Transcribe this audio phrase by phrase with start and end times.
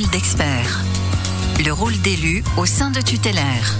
[0.00, 0.80] Parole d'expert.
[1.64, 3.74] Le rôle d'élu au sein de Tutélaire.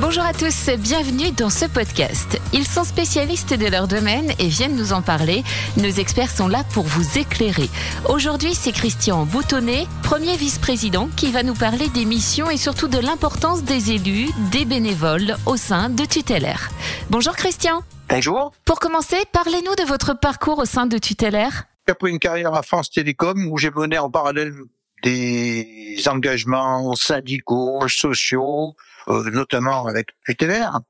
[0.00, 2.38] Bonjour à tous, bienvenue dans ce podcast.
[2.52, 5.42] Ils sont spécialistes de leur domaine et viennent nous en parler.
[5.78, 7.70] Nos experts sont là pour vous éclairer.
[8.08, 12.98] Aujourd'hui, c'est Christian Boutonnet, premier vice-président, qui va nous parler des missions et surtout de
[12.98, 16.70] l'importance des élus, des bénévoles au sein de Tutélaire.
[17.08, 17.82] Bonjour Christian.
[18.10, 18.52] Bonjour.
[18.66, 21.64] Pour commencer, parlez-nous de votre parcours au sein de Tutélaire.
[21.86, 24.54] Après une carrière à France Télécom où j'ai mené en parallèle
[25.02, 28.74] des engagements syndicaux, sociaux,
[29.08, 30.80] euh, notamment avec Tutélaire.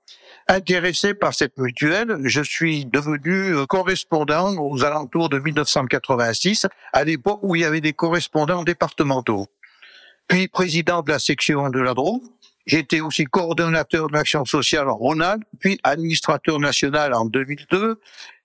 [0.46, 7.40] Intéressé par cette mutuelle, je suis devenu euh, correspondant aux alentours de 1986, à l'époque
[7.42, 9.46] où il y avait des correspondants départementaux.
[10.28, 12.20] Puis président de la section de la Drôme.
[12.66, 18.00] J'étais aussi coordonnateur de l'action sociale en Rhône-Alpes, puis administrateur national en 2002,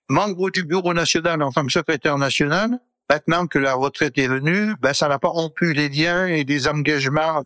[0.09, 2.79] membre du bureau national en tant que secrétaire national.
[3.09, 6.67] Maintenant que la retraite est venue, ben ça n'a pas rompu les liens et les
[6.67, 7.43] engagements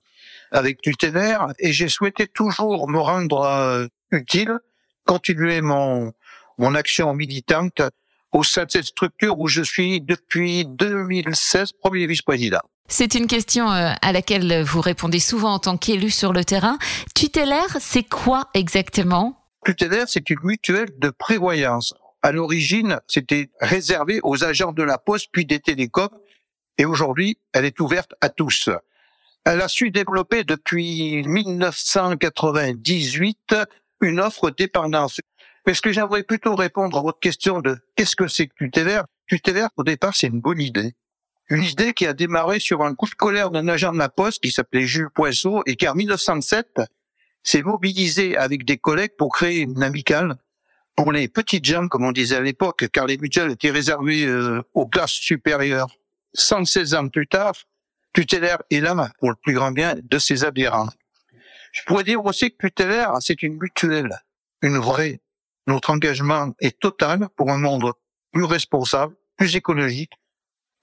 [0.52, 4.60] avec Tutélaire et j'ai souhaité toujours me rendre euh, utile,
[5.06, 6.12] continuer mon
[6.58, 7.82] mon action militante
[8.32, 12.62] au sein de cette structure où je suis depuis 2016 premier vice-président.
[12.90, 16.78] C'est une question euh, à laquelle vous répondez souvent en tant qu'élu sur le terrain.
[17.16, 19.40] Tutélaire, c'est quoi exactement?
[19.66, 21.94] Tutélaire, c'est une mutuelle de prévoyance.
[22.24, 26.10] À l'origine, c'était réservé aux agents de la Poste puis des télécoms
[26.78, 28.70] et aujourd'hui, elle est ouverte à tous.
[29.44, 33.56] Elle a su développer depuis 1998
[34.00, 35.20] une offre dépendance.
[35.68, 39.04] Mais ce que j'aimerais plutôt répondre à votre question de qu'est-ce que c'est que Tutélaire
[39.28, 40.94] Tutélaire, au départ, c'est une bonne idée.
[41.50, 44.42] Une idée qui a démarré sur un coup de colère d'un agent de la Poste
[44.42, 46.80] qui s'appelait Jules Poisson et qui en 1907
[47.44, 50.38] s'est mobilisé avec des collègues pour créer une amicale
[50.96, 54.62] pour les petites gens, comme on disait à l'époque, car les mutuelles étaient réservées euh,
[54.74, 55.88] aux classes supérieures.
[56.36, 57.54] 116 ans plus tard,
[58.14, 60.90] Tutélaire est là pour le plus grand bien de ses adhérents.
[61.72, 64.20] Je pourrais dire aussi que Tutélaire, c'est une mutuelle,
[64.62, 65.22] une vraie.
[65.66, 67.92] Notre engagement est total pour un monde
[68.32, 70.14] plus responsable, plus écologique,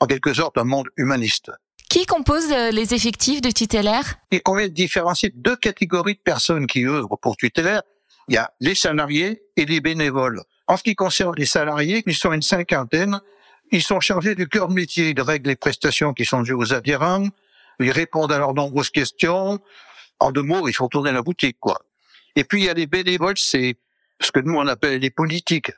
[0.01, 1.51] en quelque sorte un monde humaniste.
[1.89, 4.15] Qui compose euh, les effectifs de Tutélaire?
[4.31, 7.83] Il convient de différencier deux catégories de personnes qui œuvrent pour Tutélaire.
[8.31, 10.41] Il y a les salariés et les bénévoles.
[10.69, 13.21] En ce qui concerne les salariés, ils sont une cinquantaine,
[13.73, 15.11] ils sont chargés du cœur de métier.
[15.11, 17.27] Ils règlent les prestations qui sont dues aux adhérents.
[17.81, 19.59] Ils répondent à leurs nombreuses questions.
[20.21, 21.81] En deux mots, il faut tourner la boutique, quoi.
[22.37, 23.75] Et puis, il y a les bénévoles, c'est
[24.21, 25.73] ce que nous, on appelle les politiques.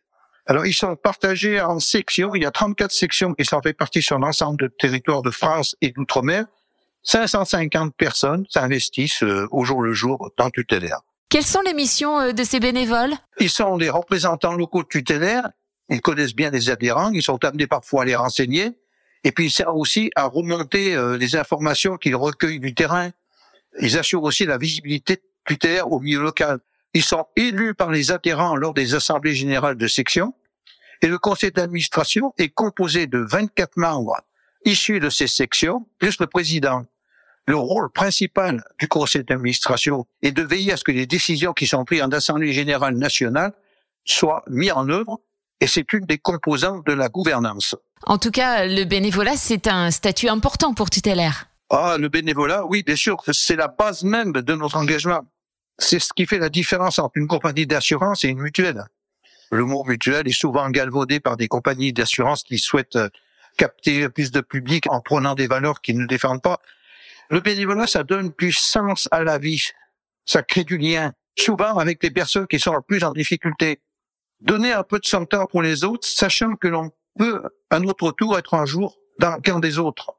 [0.45, 2.35] Alors, ils sont partagés en sections.
[2.35, 5.91] Il y a 34 sections qui sont réparties sur l'ensemble du territoire de France et
[5.93, 6.45] d'outre-mer.
[7.05, 11.01] 550 personnes s'investissent euh, au jour le jour dans Tutélaire.
[11.33, 13.15] Quelles sont les missions euh, de ces bénévoles?
[13.41, 15.49] Ils sont les représentants locaux de Tutélaire
[15.89, 18.73] ils connaissent bien les adhérents, ils sont amenés parfois à les renseigner,
[19.25, 23.11] et puis ils servent aussi à remonter euh, les informations qu'ils recueillent du terrain.
[23.81, 25.23] Ils assurent aussi la visibilité
[25.59, 26.61] terrain au milieu local.
[26.93, 30.35] Ils sont élus par les adhérents lors des assemblées générales de section,
[31.01, 34.21] et le conseil d'administration est composé de 24 membres
[34.67, 36.85] issus de ces sections, plus le président.
[37.47, 41.67] Le rôle principal du conseil d'administration est de veiller à ce que les décisions qui
[41.67, 43.53] sont prises en assemblée générale nationale
[44.05, 45.21] soient mises en œuvre
[45.61, 47.75] et c'est une des composantes de la gouvernance.
[48.07, 51.47] En tout cas, le bénévolat, c'est un statut important pour Tutélaire.
[51.71, 55.23] Ah, le bénévolat, oui, bien sûr, c'est la base même de notre engagement.
[55.79, 58.85] C'est ce qui fait la différence entre une compagnie d'assurance et une mutuelle.
[59.51, 63.09] Le mot mutuel est souvent galvaudé par des compagnies d'assurance qui souhaitent euh,
[63.57, 66.61] capter plus de public en prenant des valeurs qu'ils ne défendent pas.
[67.33, 69.71] Le bénévolat, ça donne plus sens à la vie.
[70.25, 73.81] Ça crée du lien, souvent avec les personnes qui sont le plus en difficulté
[74.43, 78.13] donner un peu de son temps pour les autres, sachant que l'on peut, à notre
[78.13, 80.15] tour, être un jour dans le camp des autres.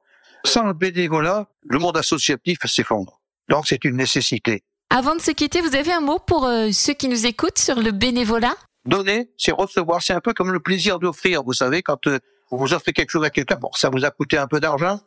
[0.45, 3.21] Sans le bénévolat, le monde associatif s'effondre.
[3.49, 4.63] Donc c'est une nécessité.
[4.89, 7.79] Avant de se quitter, vous avez un mot pour euh, ceux qui nous écoutent sur
[7.79, 8.55] le bénévolat?
[8.85, 10.01] Donner, c'est recevoir.
[10.01, 11.43] C'est un peu comme le plaisir d'offrir.
[11.43, 12.19] Vous savez, quand euh,
[12.51, 14.99] vous offrez quelque chose à quelqu'un, bon, ça vous a coûté un peu d'argent,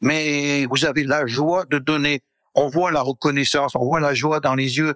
[0.00, 2.20] mais vous avez la joie de donner.
[2.54, 4.94] On voit la reconnaissance, on voit la joie dans les yeux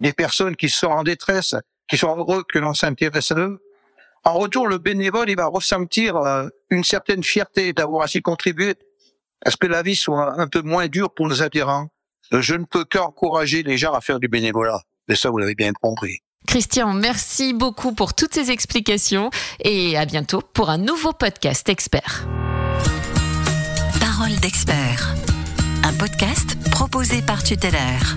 [0.00, 1.54] des personnes qui sont en détresse,
[1.88, 3.62] qui sont heureux que l'on s'intéresse à eux.
[4.24, 8.74] En retour, le bénévole, il va ressentir euh, une certaine fierté d'avoir ainsi contribué
[9.44, 11.88] à ce que la vie soit un peu moins dure pour nos adhérents.
[12.30, 14.80] Je ne peux qu'encourager les gens à faire du bénévolat.
[15.08, 16.20] Et ça, vous l'avez bien compris.
[16.46, 22.26] Christian, merci beaucoup pour toutes ces explications et à bientôt pour un nouveau podcast expert.
[24.22, 25.16] Parole d'expert,
[25.82, 28.16] un podcast proposé par Tutélaire.